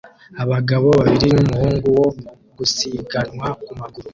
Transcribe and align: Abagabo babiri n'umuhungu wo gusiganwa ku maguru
Abagabo 0.43 0.87
babiri 0.99 1.27
n'umuhungu 1.35 1.87
wo 1.97 2.07
gusiganwa 2.57 3.47
ku 3.63 3.71
maguru 3.79 4.09